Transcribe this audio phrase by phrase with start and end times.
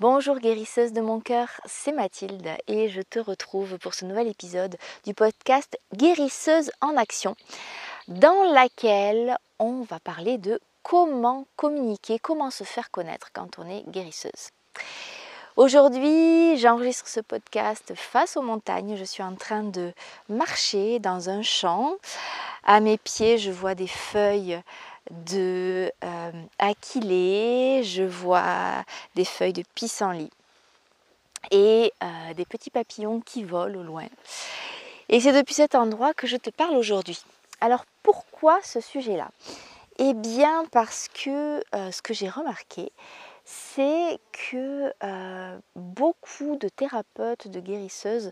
[0.00, 4.78] Bonjour guérisseuse de mon cœur, c'est Mathilde et je te retrouve pour ce nouvel épisode
[5.04, 7.36] du podcast Guérisseuse en action
[8.08, 13.84] dans laquelle on va parler de comment communiquer, comment se faire connaître quand on est
[13.90, 14.48] guérisseuse.
[15.56, 18.96] Aujourd'hui, j'enregistre ce podcast face aux montagnes.
[18.96, 19.92] Je suis en train de
[20.30, 21.96] marcher dans un champ.
[22.64, 24.62] À mes pieds, je vois des feuilles
[25.10, 26.32] de euh,
[27.82, 30.30] je vois des feuilles de pissenlit
[31.50, 34.06] et euh, des petits papillons qui volent au loin.
[35.08, 37.22] Et c'est depuis cet endroit que je te parle aujourd'hui.
[37.60, 39.30] Alors pourquoi ce sujet-là?
[39.98, 42.92] Eh bien parce que euh, ce que j'ai remarqué,
[43.44, 44.92] c'est que
[45.74, 48.30] beaucoup de thérapeutes, de guérisseuses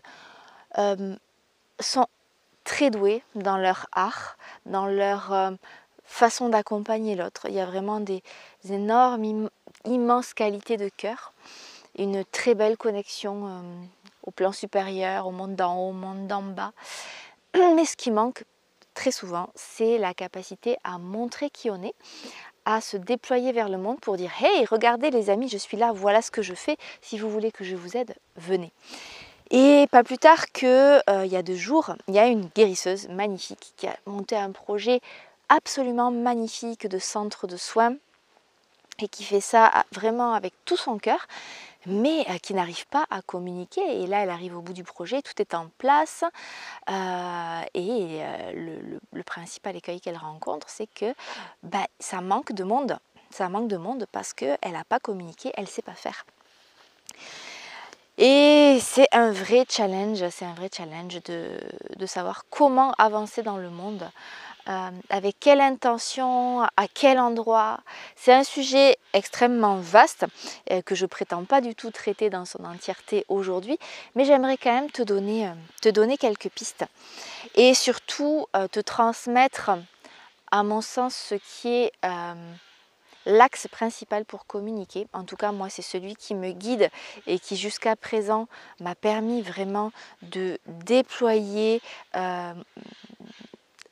[1.81, 2.07] sont
[2.63, 5.57] très doués dans leur art, dans leur
[6.09, 7.45] façon d'accompagner l'autre.
[7.47, 8.23] Il y a vraiment des,
[8.69, 9.49] énormes,
[9.85, 11.33] immenses qualités de cœur,
[11.97, 13.61] une très belle connexion euh,
[14.23, 16.73] au plan supérieur, au monde d'en haut, au monde d'en bas.
[17.55, 18.43] Mais ce qui manque
[18.95, 21.95] très souvent, c'est la capacité à montrer qui on est,
[22.65, 25.91] à se déployer vers le monde pour dire Hey, regardez les amis, je suis là,
[25.93, 26.75] voilà ce que je fais.
[27.01, 28.73] Si vous voulez que je vous aide, venez.
[29.51, 33.07] Et pas plus tard qu'il euh, y a deux jours, il y a une guérisseuse
[33.09, 35.01] magnifique qui a monté un projet
[35.49, 37.95] absolument magnifique de centre de soins
[39.01, 41.27] et qui fait ça vraiment avec tout son cœur,
[41.85, 44.01] mais euh, qui n'arrive pas à communiquer.
[44.01, 46.23] Et là, elle arrive au bout du projet, tout est en place.
[46.89, 51.13] Euh, et euh, le, principal écueil qu'elle rencontre, c'est que
[51.63, 52.97] bah, ça manque de monde.
[53.29, 56.25] Ça manque de monde parce qu'elle n'a pas communiqué, elle ne sait pas faire.
[58.17, 63.69] Et c'est un vrai challenge, c'est un vrai challenge de, savoir comment avancer dans le
[63.69, 64.09] monde
[64.67, 67.79] euh, avec quelle intention, à quel endroit.
[68.15, 70.25] C'est un sujet extrêmement vaste
[70.71, 73.79] euh, que je prétends pas du tout traiter dans son entièreté aujourd'hui,
[74.15, 76.85] mais j'aimerais quand même te donner, euh, te donner quelques pistes
[77.55, 79.71] et surtout te transmettre,
[80.51, 81.91] à mon sens, ce qui est
[83.25, 85.07] l'axe principal pour communiquer.
[85.13, 86.89] En tout cas, moi, c'est celui qui me guide
[87.27, 88.47] et qui jusqu'à présent
[88.79, 89.91] m'a permis vraiment
[90.21, 91.81] de déployer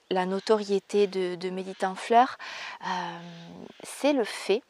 [0.10, 2.38] la notoriété de, Méditant Fleur,
[2.86, 3.20] euh,
[3.84, 4.62] c'est le fait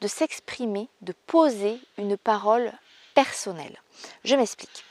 [0.00, 2.72] de s'exprimer, de poser une parole
[3.14, 3.80] personnelle.
[4.24, 4.84] Je m'explique.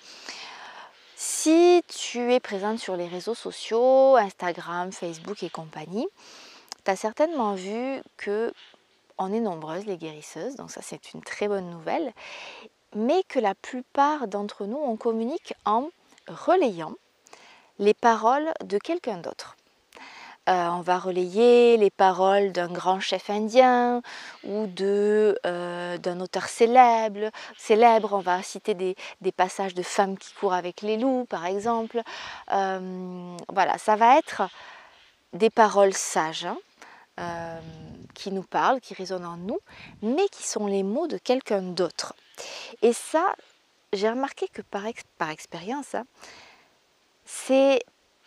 [1.16, 6.08] Si tu es présente sur les réseaux sociaux, Instagram, Facebook et compagnie,
[6.84, 8.54] tu as certainement vu que
[9.18, 12.14] on est nombreuses les guérisseuses, donc ça c'est une très bonne nouvelle,
[12.96, 15.90] mais que la plupart d'entre nous on communique en
[16.28, 16.94] relayant
[17.80, 19.58] les paroles de quelqu'un d'autre.
[20.50, 24.02] Euh, on va relayer les paroles d'un grand chef indien
[24.46, 28.14] ou de, euh, d'un auteur célèbre, célèbre.
[28.14, 28.96] On va citer des,
[29.36, 32.02] passages de femmes qui courent avec les loups, par exemple.
[32.54, 34.44] Euh, voilà, ça va être
[35.34, 36.48] des paroles sages
[37.18, 37.60] hein,
[38.14, 39.60] qui nous parlent, qui résonnent en nous,
[40.02, 42.16] mais qui sont les mots de quelqu'un d'autre.
[42.82, 43.36] Et ça,
[43.92, 44.84] j'ai remarqué que par,
[45.18, 46.06] par expérience, hein,
[47.28, 47.84] c'est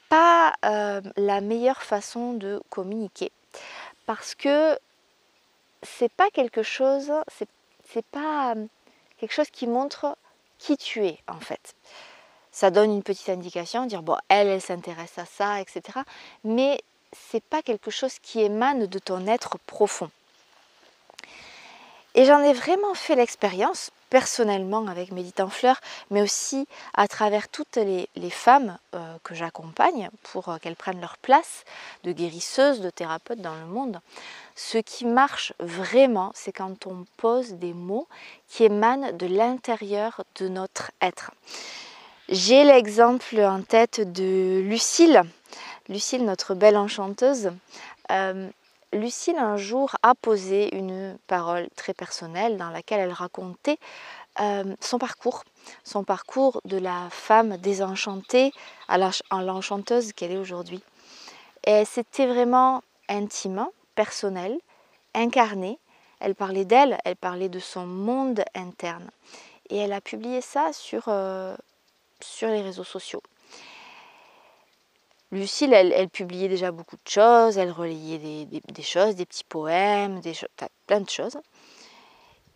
[0.08, 3.32] pas euh, la meilleure façon de communiquer
[4.06, 4.78] parce que
[5.82, 7.10] c'est pas quelque chose,
[7.88, 8.66] c'est pas euh,
[9.18, 10.16] quelque chose qui montre
[10.58, 11.74] qui tu es en fait.
[12.52, 16.00] Ça donne une petite indication, dire bon, elle, elle s'intéresse à ça, etc.
[16.44, 16.80] Mais
[17.12, 20.10] c'est pas quelque chose qui émane de ton être profond.
[22.14, 27.76] Et j'en ai vraiment fait l'expérience personnellement avec Méditant Fleur, mais aussi à travers toutes
[27.76, 31.64] les, femmes euh, que j'accompagne pour euh, qu'elles prennent leur place
[32.02, 34.00] de guérisseuses, de thérapeutes dans le monde.
[34.56, 38.08] Ce qui marche vraiment, c'est quand on pose des mots
[38.48, 41.30] qui émanent de l'intérieur de notre être.
[42.28, 45.22] J'ai l'exemple en tête de Lucille,
[45.88, 47.50] Lucille, notre belle enchanteuse.
[48.10, 48.48] Euh,
[48.92, 53.78] Lucille un jour a posé une parole très personnelle dans laquelle elle racontait
[54.40, 55.44] euh, son parcours,
[55.84, 58.52] son parcours de la femme désenchantée
[58.88, 60.82] à l'enchanteuse qu'elle est aujourd'hui.
[61.66, 63.64] Et c'était vraiment intime,
[63.94, 64.58] personnel,
[65.14, 65.78] incarné.
[66.18, 69.08] Elle parlait d'elle, elle parlait de son monde interne.
[69.68, 71.54] Et elle a publié ça sur, euh,
[72.20, 73.22] sur les réseaux sociaux.
[75.32, 80.32] Lucille, elle, publiait déjà beaucoup de choses, elle relayait des, choses, des petits poèmes, des
[80.88, 81.38] plein de choses.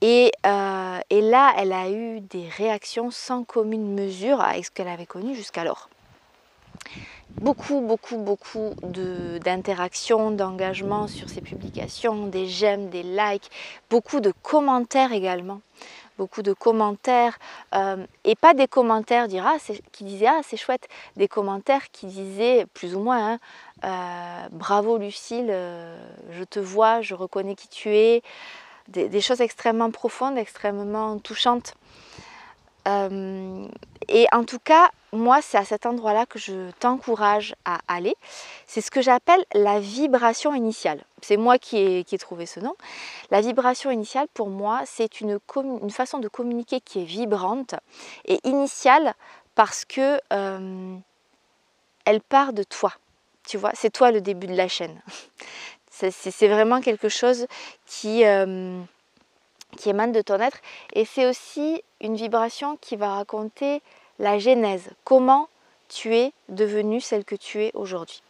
[0.01, 4.89] Et, euh, et, là, elle a eu des réactions sans commune mesure avec ce qu'elle
[4.89, 5.89] avait connu jusqu'alors.
[7.41, 13.51] beaucoup, beaucoup, beaucoup d'interactions, d'engagement sur ces publications, des j'aime, des likes,
[13.89, 15.61] beaucoup de commentaires également.
[16.17, 17.39] Beaucoup de commentaires,
[17.75, 19.47] euh, et pas des commentaires dire,
[19.93, 23.39] qui disaient Ah, c'est chouette, des commentaires qui disaient plus ou moins hein,
[23.85, 25.97] euh, Bravo Lucille, euh,
[26.31, 28.23] je te vois, je reconnais qui tu es,
[28.89, 31.75] des choses extrêmement profondes, extrêmement touchantes.
[32.87, 38.15] Et en tout cas, moi, c'est à cet endroit-là que je t'encourage à aller.
[38.67, 41.03] C'est ce que j'appelle la vibration initiale.
[41.23, 42.75] C'est moi qui ai, trouvé ce nom.
[43.31, 45.39] La vibration initiale, pour moi, c'est une,
[45.91, 47.75] façon de communiquer qui est vibrante
[48.27, 49.15] et initiale
[49.55, 50.97] parce que euh,
[52.05, 52.93] elle part de toi.
[53.47, 55.01] Tu vois, c'est toi le début de la chaîne.
[55.97, 57.47] C'est vraiment quelque chose
[58.05, 58.83] euh,
[59.77, 60.59] qui émane de ton être.
[60.93, 63.81] Et c'est aussi une vibration qui va raconter
[64.19, 65.49] la genèse, comment
[65.89, 68.23] tu es devenue celle que tu es aujourd'hui.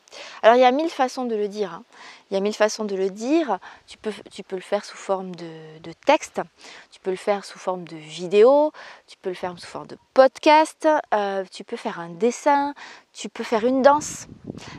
[0.42, 1.72] Alors il y a mille façons de le dire.
[1.74, 1.84] Hein.
[2.30, 3.58] Il y a mille façons de le dire.
[3.86, 6.40] Tu peux, tu peux le faire sous forme de, texte,
[6.90, 8.72] tu peux le faire sous forme de vidéo,
[9.06, 12.74] tu peux le faire sous forme de podcast, euh, tu peux faire un dessin,
[13.12, 14.26] tu peux faire une danse,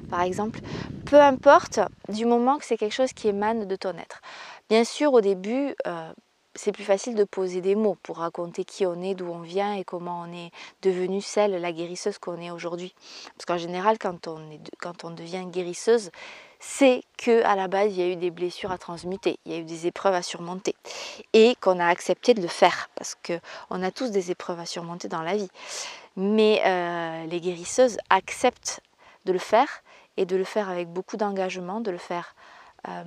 [0.10, 0.60] par exemple.
[1.06, 1.80] Peu importe,
[2.10, 4.22] du moment que c'est quelque chose qui émane de ton être.
[4.70, 6.12] Bien sûr, au début, euh,
[6.56, 9.74] c'est plus facile de poser des mots pour raconter qui on est, d'où on vient
[9.74, 12.96] et comment on est devenu celle, la guérisseuse qu'on est aujourd'hui.
[13.36, 16.12] Parce qu'en général, quand on, est, quand on devient guérisseuse,
[16.60, 19.56] c'est que à la base il y a eu des blessures à transmuter, il y
[19.56, 20.76] a eu des épreuves à surmonter
[21.34, 25.08] et qu'on a accepté de le faire parce qu'on a tous des épreuves à surmonter
[25.08, 25.50] dans la vie.
[26.16, 28.80] Mais euh, les guérisseuses acceptent
[29.26, 29.84] de le faire
[30.18, 32.36] et de le faire avec beaucoup d'engagement, de le faire
[32.88, 33.04] euh,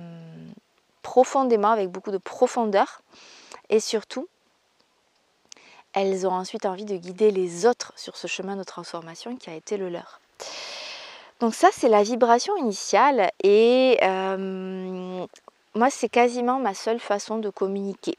[1.01, 3.01] profondément, avec beaucoup de profondeur
[3.69, 4.27] et surtout,
[5.93, 9.55] elles ont ensuite envie de guider les autres sur ce chemin de transformation qui a
[9.55, 10.19] été le leur.
[11.39, 15.25] Donc ça, c'est la vibration initiale et euh,
[15.75, 18.17] moi, c'est quasiment ma seule façon de communiquer.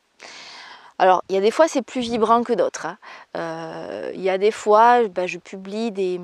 [0.98, 2.86] Alors, il y a des fois, c'est plus vibrant que d'autres.
[2.86, 2.98] Hein.
[3.36, 6.20] Euh, il y a des fois, bah, je publie des,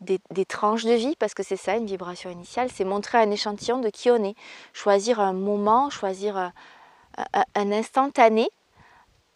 [0.00, 3.78] des, tranches de vie, parce que c'est ça, une vibration initiale, c'est montrer un échantillon
[3.78, 4.34] de qui on est.
[4.72, 6.52] Choisir un moment, choisir
[7.54, 8.48] un, instantané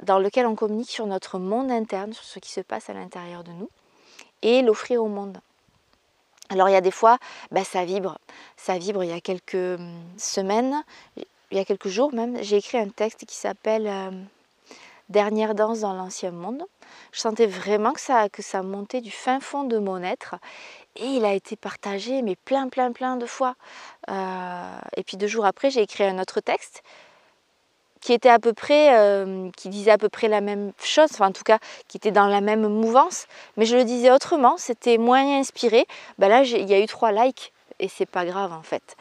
[0.03, 3.45] dans lequel on communique sur notre monde interne, sur ce qui se passe à l'intérieur
[3.45, 3.71] de nous,
[4.43, 5.39] et l'offrir au monde.
[6.51, 7.19] Alors il y a des fois,
[7.51, 8.19] bah, ça vibre.
[8.57, 10.83] Ça vibre il y a quelques hum, semaines,
[11.17, 14.11] il y a quelques jours même, j'ai écrit un texte qui s'appelle euh,
[15.13, 16.65] Dernière danse dans l'ancien monde.
[17.13, 20.37] Je sentais vraiment que ça, que ça montait du fin fond de mon être.
[20.97, 23.55] Et il a été partagé, mais plein, plein, plein de fois.
[24.09, 26.83] Euh, et puis deux jours après, j'ai écrit un autre texte
[28.11, 31.59] euh, qui disait à peu près la même chose, enfin en tout cas
[31.89, 33.27] qui était dans la même mouvance,
[33.57, 35.87] mais je le disais autrement, c'était moins inspiré.
[36.19, 38.97] Ben là, il y a eu trois likes et c'est pas grave en fait.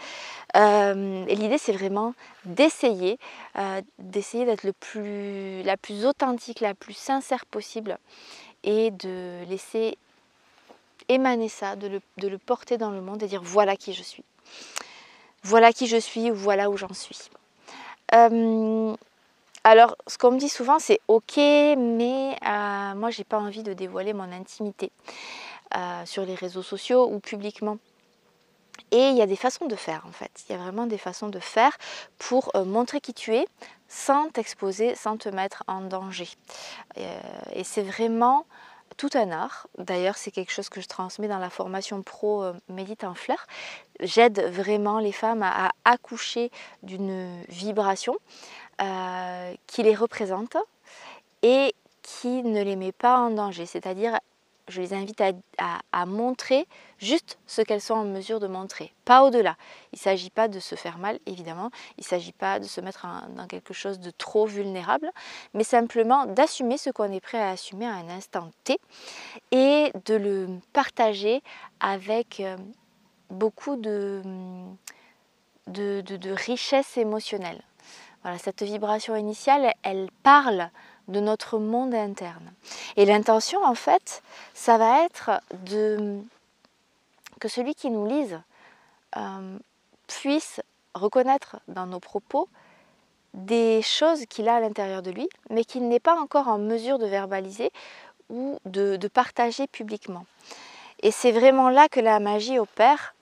[0.55, 2.13] Euh, et l'idée c'est vraiment
[2.45, 3.17] d'essayer,
[3.57, 7.97] euh, d'essayer d'être le plus, la plus authentique, la plus sincère possible
[8.63, 9.97] et de laisser
[11.07, 14.23] émaner ça, de le porter dans le monde et dire voilà qui je suis.
[15.43, 17.17] Voilà qui je suis ou voilà où j'en suis.
[18.13, 18.95] Euh,
[19.63, 23.73] alors, ce qu'on me dit souvent, c'est ok, mais euh, moi, j'ai pas envie de
[23.73, 24.91] dévoiler mon intimité
[25.75, 27.77] euh, sur les réseaux sociaux ou publiquement.
[28.91, 30.31] Et il y a des façons de faire en fait.
[30.49, 31.77] Il y a vraiment des façons de faire
[32.17, 33.45] pour montrer qui tu es
[33.87, 36.27] sans t'exposer, sans te mettre en danger.
[36.97, 38.45] et c'est vraiment
[39.01, 39.65] tout un art.
[39.79, 43.47] D'ailleurs, c'est quelque chose que je transmets dans la formation pro euh, Médite en fleurs.
[43.99, 46.51] J'aide vraiment les femmes à, accoucher
[46.83, 48.15] d'une vibration
[48.79, 50.55] euh, qui les représente
[51.41, 53.65] et qui ne les met pas en danger.
[53.65, 54.19] C'est-à-dire,
[54.71, 55.21] je les invite
[55.57, 59.55] à, montrer juste ce qu'elles sont en mesure de montrer, pas au-delà.
[59.93, 62.81] Il ne s'agit pas de se faire mal, évidemment, il ne s'agit pas de se
[62.81, 65.11] mettre dans quelque chose de trop vulnérable,
[65.53, 68.79] mais simplement d'assumer ce qu'on est prêt à assumer à un instant T
[69.51, 71.43] et de le partager
[71.79, 72.57] avec euh,
[73.29, 74.21] beaucoup de,
[75.67, 77.61] de, de richesse émotionnelle.
[78.23, 80.69] Voilà, cette vibration initiale, elle parle
[81.07, 82.51] de notre monde interne.
[82.97, 84.21] Et l'intention, en fait,
[84.53, 85.31] ça va être
[85.65, 86.19] de
[87.39, 88.39] que celui qui nous lise
[89.17, 89.57] euh,
[90.07, 90.61] puisse
[90.93, 92.47] reconnaître dans nos propos
[93.33, 96.99] des choses qu'il a à l'intérieur de lui, mais qu'il n'est pas encore en mesure
[96.99, 97.71] de verbaliser
[98.29, 100.25] ou de partager publiquement.
[101.01, 103.15] Et c'est vraiment là que la magie opère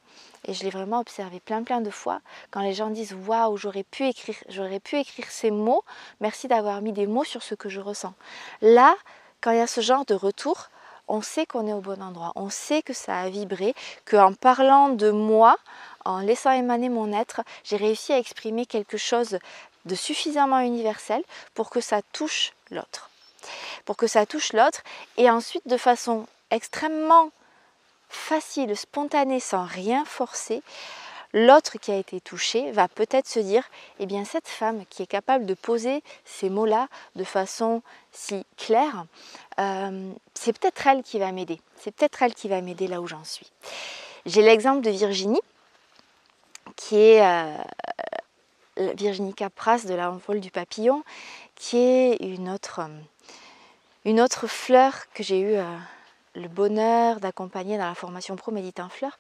[0.50, 2.22] et je l'ai vraiment observé plein plein de fois.
[2.50, 5.84] Quand les gens disent waouh j'aurais pu écrire j'aurais pu écrire ces mots
[6.20, 8.14] merci d'avoir mis des mots sur ce que je ressens.
[8.62, 8.96] Là
[9.42, 10.70] quand il y a ce genre de retour
[11.08, 13.74] on sait qu'on est au bon endroit, on sait que ça a vibré,
[14.06, 15.58] qu'en parlant de moi,
[16.06, 19.40] en laissant émaner mon être, j'ai réussi à exprimer quelque chose
[19.86, 21.24] de suffisamment universel
[21.56, 23.10] pour que ça touche l'autre.
[23.86, 24.84] Pour que ça touche l'autre
[25.18, 27.32] et ensuite de façon extrêmement
[28.10, 30.62] facile, spontanée, sans rien forcer,
[31.34, 33.64] l'autre qui a été touché va peut-être se dire,
[34.00, 39.06] eh bien cette femme qui est capable de poser ces mots-là de façon si claire,
[39.60, 41.62] euh, c'est peut-être elle qui va m'aider.
[41.78, 43.52] C'est peut-être elle qui va m'aider là où j'en suis.
[44.26, 45.42] J'ai l'exemple de Virginie,
[46.76, 47.58] qui est euh,
[48.96, 51.04] Virginie Capras de la Envol du papillon,
[51.56, 55.78] qui est une autre, fleur que j'ai eu euh,
[56.36, 59.18] le bonheur d'accompagner dans la formation Pro Méditant Fleur,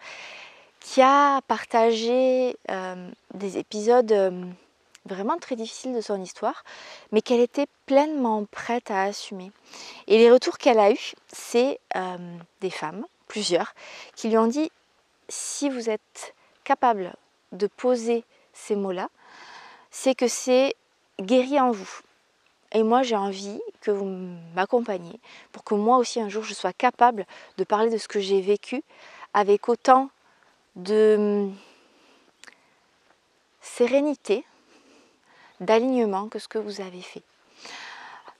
[0.79, 4.45] qui a partagé euh, des épisodes euh,
[5.05, 6.63] vraiment très difficiles de son histoire,
[7.11, 9.51] mais qu'elle était pleinement prête à assumer.
[10.07, 12.17] Et les retours qu'elle a eus, c'est euh,
[12.61, 13.73] des femmes, plusieurs,
[14.15, 14.71] qui lui ont dit,
[15.27, 17.13] si vous êtes capable
[17.51, 18.23] de poser
[18.53, 19.09] ces mots-là,
[19.91, 20.75] c'est que c'est
[21.19, 21.99] guéri en vous.
[22.71, 24.05] Et moi, j'ai envie que vous
[24.55, 25.19] m'accompagniez
[25.51, 27.25] pour que moi aussi, un jour, je sois capable
[27.57, 28.83] de parler de ce que j'ai vécu
[29.33, 30.09] avec autant
[30.75, 31.55] de hum,
[33.61, 34.45] sérénité,
[35.59, 37.23] d'alignement que ce que vous avez fait.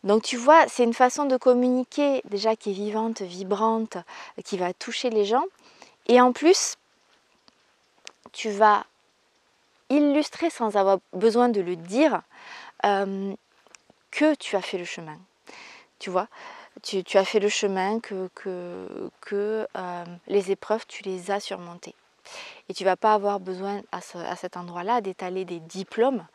[0.03, 3.98] Donc tu vois, c'est une façon de communiquer déjà qui est vivante, vibrante,
[4.45, 5.43] qui va toucher les gens.
[6.07, 6.77] Et en plus,
[8.31, 8.86] tu vas
[9.89, 12.21] illustrer sans avoir besoin de le dire
[12.83, 13.36] hum,
[14.12, 15.18] que tu as fait le chemin.
[16.00, 16.28] Tu vois,
[16.82, 21.96] tu, as fait le chemin, que, hum, les épreuves, tu les as surmontées.
[22.70, 26.25] Et tu vas pas avoir besoin à, cet endroit-là d'étaler des diplômes.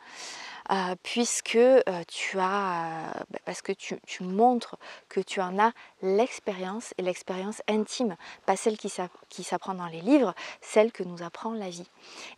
[0.71, 4.77] Euh, puisque euh, tu as, euh, bah, parce que tu, montres
[5.11, 8.17] que tu en as l'expérience et l'expérience intime,
[8.47, 11.87] pas celle qui, s'apprend dans les livres, celle que nous apprend la vie.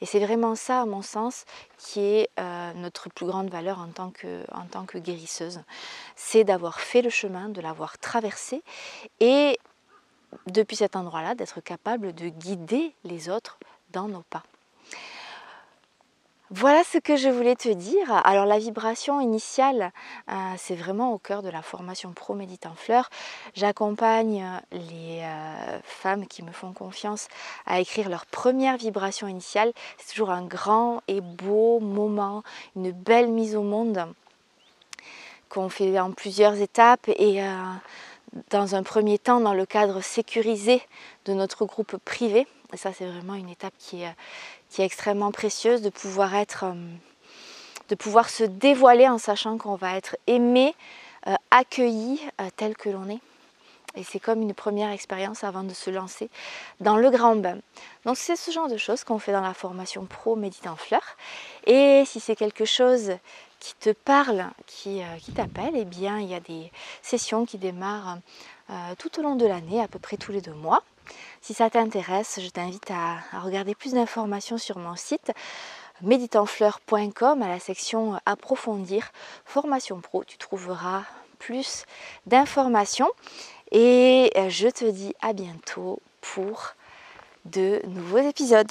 [0.00, 1.45] Et c'est vraiment ça, à mon sens,
[1.78, 2.30] qui est
[2.75, 5.61] notre plus grande valeur en tant que, en tant que guérisseuse.
[6.16, 8.62] C'est d'avoir fait le chemin, de l'avoir traversé
[9.21, 9.59] et
[10.47, 13.59] depuis cet endroit-là, d'être capable de guider les autres
[13.90, 14.42] dans nos pas.
[16.52, 18.12] Voilà ce que je voulais te dire.
[18.24, 19.90] Alors la vibration initiale,
[20.30, 23.10] euh, c'est vraiment au cœur de la formation Pro Méditant Fleur.
[23.54, 27.26] J'accompagne les euh, femmes qui me font confiance
[27.66, 29.72] à écrire leur première vibration initiale.
[29.98, 32.44] C'est toujours un grand et beau moment,
[32.76, 34.06] une belle mise au monde
[35.48, 37.72] qu'on fait en plusieurs étapes et euh,
[38.50, 40.83] dans un premier temps dans le cadre sécurisé
[41.25, 42.47] de notre groupe privé.
[42.73, 44.14] Et ça, c'est vraiment une étape qui est,
[44.78, 46.75] extrêmement précieuse de pouvoir être, euh,
[47.88, 50.75] de pouvoir se dévoiler en sachant qu'on va être aimé,
[51.26, 53.21] euh, accueilli euh, tel que l'on est.
[53.97, 56.28] Et c'est comme une première expérience avant de se lancer
[56.81, 57.57] dans le grand bain.
[58.05, 61.02] Donc c'est ce genre de choses qu'on fait dans la formation pro Méditant Fleur.
[61.66, 63.12] Et si c'est quelque chose
[63.60, 66.70] qui te parle, qui, euh, qui t'appelle, eh bien il y a des
[67.02, 68.18] sessions qui démarrent
[68.70, 70.82] euh, tout au long de l'année, à peu près tous les deux mois.
[71.40, 75.32] Si ça t'intéresse, je t'invite à, regarder plus d'informations sur mon site
[76.02, 79.12] méditanfleur.com à la section approfondir
[79.44, 80.25] formation pro.
[80.25, 81.04] Tu trouveras
[81.38, 81.84] plus
[82.26, 83.10] d'informations
[83.70, 86.75] et euh, je te dis à bientôt pour
[87.44, 88.70] de nouveaux épisodes.